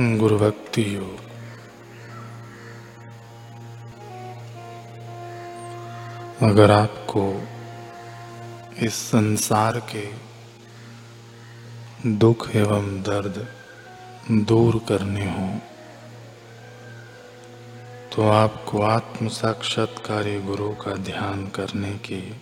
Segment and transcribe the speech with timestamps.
[0.00, 1.20] गुरु भक्ति योग।
[6.42, 7.42] अगर आपको
[8.86, 10.04] इस संसार के
[12.10, 13.48] दुख एवं दर्द
[14.30, 15.48] दूर करने हो
[18.16, 22.40] तो आपको आत्म साक्षात्कार गुरु का ध्यान करने की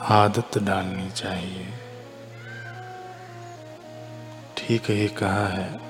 [0.00, 1.68] आदत डालनी चाहिए।
[4.56, 5.89] ठीक ही कहा है।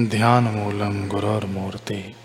[0.00, 2.16] ध्यान मूलम गुरोर मूर्ति।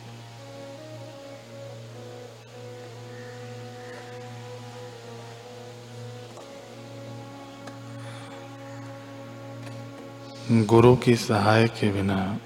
[10.52, 12.40] गुरु की सहाय के बिना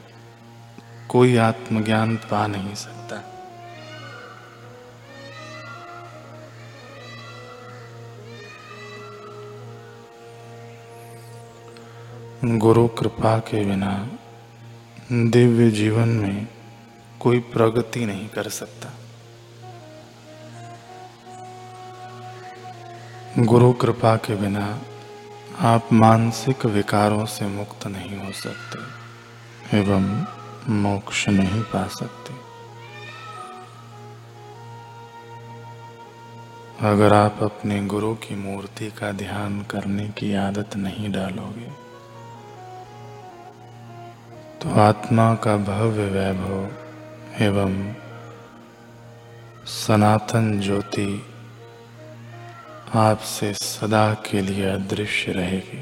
[1.09, 3.23] कोई आत्मज्ञान पा नहीं सकता।
[12.45, 14.09] गुरु कृपा के बिना
[15.11, 16.47] दिव्य जीवन में
[17.19, 18.89] कोई प्रगति नहीं कर सकता।
[23.39, 24.81] गुरु कृपा के बिना
[25.59, 30.25] आप मानसिक विकारों से मुक्त नहीं हो सकते एवं
[30.69, 32.33] मोक्ष नहीं पा सकते।
[36.87, 41.86] अगर आप अपने गुरु की मूर्ति का ध्यान करने की आदत नहीं डालोगे
[44.67, 47.93] तो आत्मा का भव्य वैभव एवं
[49.65, 51.25] सनातन ज्योति
[52.95, 55.81] आपसे सदा के लिए अदृश्य रहेगी।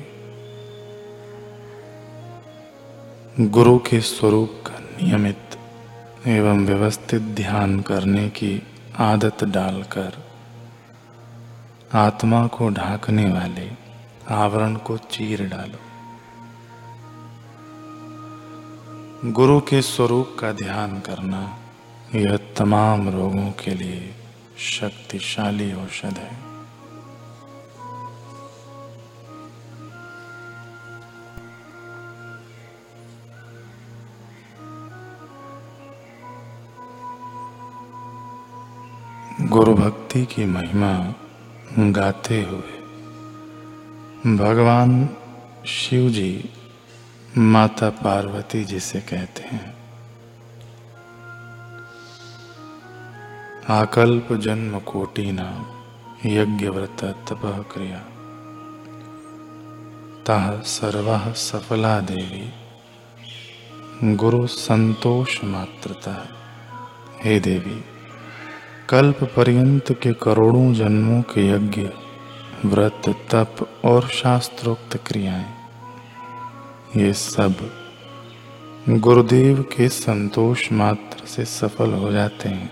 [3.49, 5.57] गुरु के स्वरूप का नियमित
[6.27, 8.63] एवं व्यवस्थित ध्यान करने की
[8.99, 10.11] आदत डालकर
[11.93, 13.67] आत्मा को ढाकने वाले
[14.29, 15.79] आवरण को चीर डालो।
[19.25, 21.57] गुरु के स्वरूप का ध्यान करना
[22.15, 24.15] यह तमाम रोगों के लिए
[24.57, 26.37] शक्तिशाली औषध है।
[39.49, 41.13] गुरु भक्ति की महिमा
[41.91, 42.75] गाते हुए
[44.37, 45.09] भगवान
[45.65, 46.49] शिव जी
[47.37, 49.77] माता पार्वती जिसे कहते हैं।
[53.69, 55.65] आकल्प जन्म कोटि नाम,
[56.31, 57.99] यज्ञ व्रत तप क्रिया।
[60.25, 62.53] तह सर्व सफला देवी।
[64.15, 66.27] गुरु संतोष मात्रता
[67.23, 67.85] हे देवी,
[68.89, 71.89] कल्प पर्यंत के करोड़ों जन्मों के यज्ञ,
[72.65, 75.54] व्रत तप और शास्त्रोक्त क्रियाएँ
[76.97, 77.71] ये सब
[78.89, 82.71] गुरुदेव के संतोष मात्र से सफल हो जाते हैं।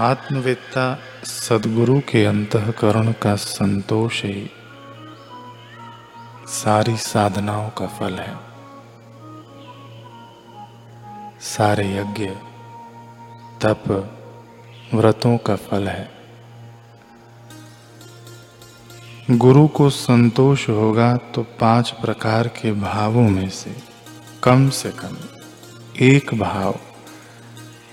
[0.00, 4.50] आत्मवेत्ता सदगुरु के अंतकरण का संतोष ही
[6.46, 8.36] सारी साधनाओं का फल है।
[11.40, 12.26] सारे यज्ञ,
[13.62, 14.10] तप,
[14.94, 16.13] व्रतों का फल है।
[19.30, 23.74] गुरु को संतोष होगा तो पाँच प्रकार के भावों में से
[24.42, 25.16] कम से कम
[26.00, 26.78] एक भाव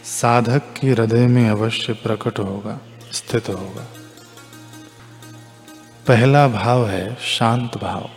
[0.05, 2.79] साधक के हृदय में अवश्य प्रकट होगा,
[3.11, 3.87] स्थित होगा।
[6.07, 8.09] पहला भाव है शांत भाव।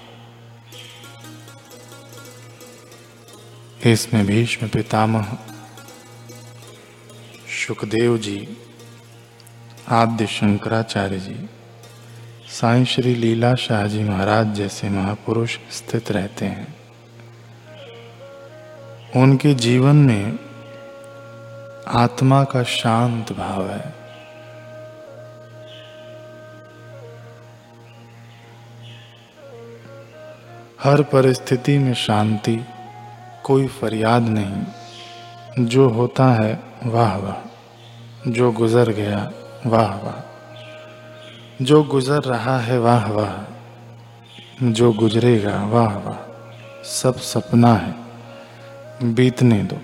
[3.86, 5.36] इसमें भीष्म पितामह,
[7.66, 8.56] सुखदेव जी,
[9.88, 11.48] आद्य शंकराचार्य जी
[12.54, 16.74] साईं श्री लीला शाहजी महाराज जैसे महापुरुष स्थित रहते हैं।
[19.16, 20.38] उनके जीवन में
[21.88, 23.94] आत्मा का शांत भाव है।
[30.82, 32.64] हर परिस्थिति में शांति
[33.44, 37.48] कोई फरियाद नहीं। जो होता है वाह वाह,
[38.30, 39.30] जो गुजर गया
[39.66, 40.33] वाह वाह।
[41.62, 43.54] जो गुजर रहा है वाह वाह,
[44.72, 46.30] जो गुजरेगा वाह वाह,
[46.84, 47.94] सब सपना है।
[49.14, 49.76] बीतने दो,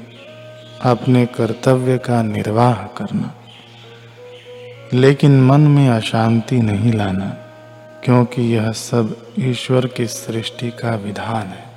[0.90, 3.34] अपने कर्तव्य का निर्वाह करना।
[4.92, 7.28] लेकिन मन में अशांति नहीं लाना,
[8.04, 11.70] क्योंकि यह सब ईश्वर की सृष्टि का विधान है।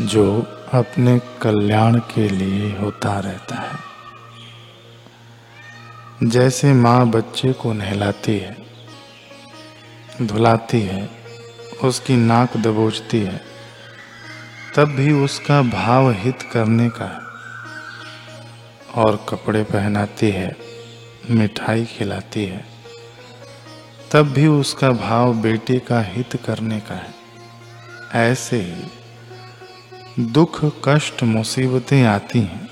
[0.00, 0.42] जो
[0.74, 3.91] अपने कल्याण के लिए होता रहता है।
[6.22, 8.56] जैसे माँ बच्चे को नहलाती है,
[10.22, 11.10] धुलाती है,
[11.84, 13.40] उसकी नाक दबोचती है,
[14.76, 17.22] तब भी उसका भाव हित करने का है
[18.94, 20.56] और कपड़े पहनाती है,
[21.30, 22.64] मिठाई खिलाती है,
[24.12, 27.14] तब भी उसका भाव बेटे का हित करने का है।
[28.14, 32.71] ऐसे ही दुख, कष्ट, मुसीबतें आती हैं।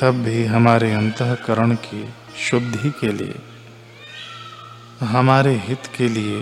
[0.00, 3.34] तब भी हमारे अंतकरण की शुद्धि के लिए,
[5.00, 6.40] हमारे हित के लिए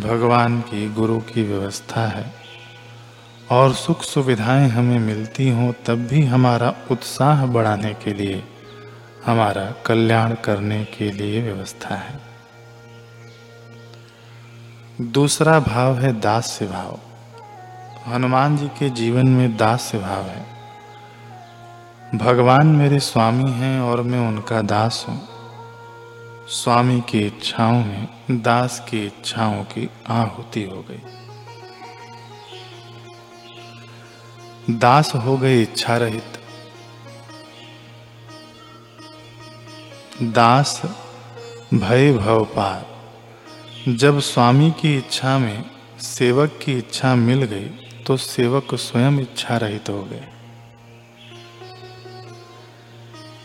[0.00, 2.34] भगवान की गुरु की व्यवस्था है
[3.50, 8.44] और सुख सुविधाएँ हमें मिलती हों, तब भी हमारा उत्साह बढ़ाने के लिए,
[9.26, 12.20] हमारा कल्याण करने के लिए व्यवस्था है।
[15.00, 17.00] दूसरा भाव है दास्य भाव।
[18.06, 20.53] हनुमान जी के जीवन में दास्य भाव है।
[22.12, 25.20] भगवान मेरे स्वामी हैं और मैं उनका दास हूँ।
[26.48, 31.00] स्वामी की इच्छाओं में दास की इच्छाओं की आहुति हो गई।
[34.70, 36.38] दास हो गए इच्छा रहित।
[40.22, 40.82] दास
[41.74, 42.84] भय भव पार
[43.88, 45.64] जब स्वामी की इच्छा में
[45.98, 47.68] सेवक की इच्छा मिल गई
[48.06, 50.24] तो सेवक स्वयं इच्छा रहित हो गए।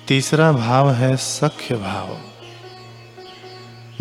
[0.10, 2.18] तीसरा भाव है सख्य भाव।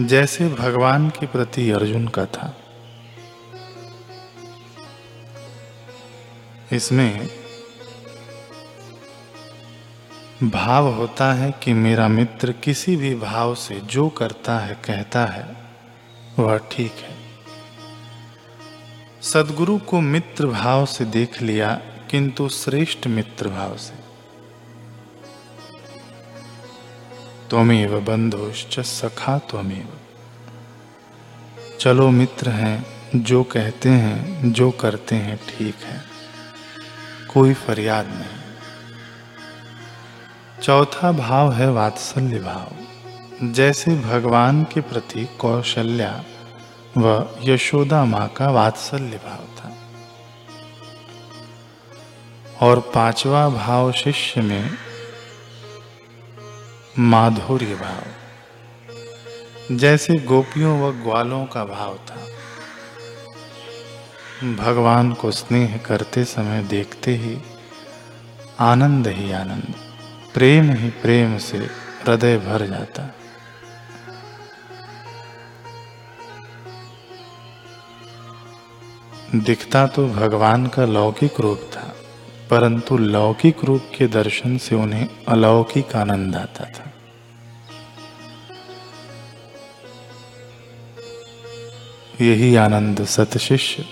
[0.07, 2.57] जैसे भगवान के प्रति अर्जुन का था।
[6.73, 7.29] इसमें
[10.43, 15.57] भाव होता है कि मेरा मित्र किसी भी भाव से जो करता है, कहता है,
[16.39, 17.17] वह ठीक है।
[19.23, 23.98] सदगुरु को मित्र भाव से देख लिया, किंतु श्रेष्ठ मित्र भाव से।
[27.51, 29.89] त्वमेव बंधुश्च सखा त्वमेव।
[31.81, 32.87] चलो मित्र हैं,
[33.17, 36.03] जो कहते हैं, जो करते हैं ठीक है,
[37.35, 38.39] कोई फरियाद नहीं।
[40.63, 42.69] चौथा भाव है वात्सल्य भाव।
[43.53, 46.25] जैसे भगवान के प्रति कौशल्या
[46.97, 49.75] व यशोदा माँ का वात्सल्य भाव था।
[52.67, 54.71] और पांचवा भाव शिष्य में
[57.01, 62.17] माधुर्य भाव। जैसे गोपियों व ग्वालों का भाव था।
[64.55, 67.39] भगवान को स्नेह करते समय देखते ही
[68.61, 69.75] आनंद ही आनंद,
[70.35, 73.15] प्रेम ही प्रेम से हृदय भर जाता।
[79.37, 81.95] दिखता तो भगवान का लौकिक रूप था,
[82.51, 86.88] परंतु लौकिक रूप के दर्शन से उन्हें अलौकिक आनंद आता था।
[92.21, 93.85] यही आनंद सतशिष्य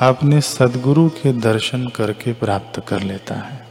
[0.00, 3.66] अपने सदगुरु के दर्शन करके प्राप्त कर लेता है।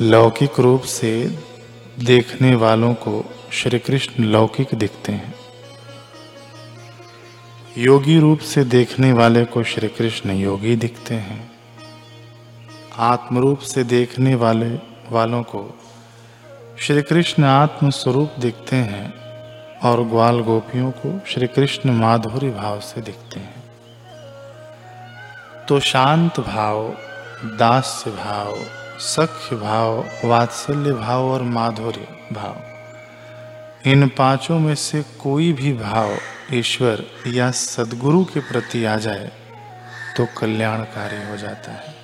[0.00, 1.38] लौकिक रूप से
[1.98, 5.34] देखने वालों को श्री कृष्ण लौकिक दिखते हैं।
[7.78, 11.52] योगी रूप से देखने वाले को श्री कृष्ण योगी दिखते हैं।
[12.96, 14.70] आत्म रूप से देखने वाले,
[15.10, 15.78] वालों को
[16.78, 19.29] श्री कृष्ण आत्म स्वरूप दिखते हैं।
[19.82, 23.62] और ग्वाल गोपियों को श्री कृष्ण माधुरी भाव से दिखते हैं।
[25.68, 26.96] तो शांत भाव,
[27.44, 28.56] दास्य भाव,
[29.00, 32.56] सख्य भाव, वात्सल्य भाव और माधुर्य भाव।
[33.90, 36.16] इन पाँचों में से कोई भी भाव
[36.52, 39.30] ईश्वर या सदगुरु के प्रति आ जाए
[40.16, 41.99] तो कल्याणकारी हो जाता है।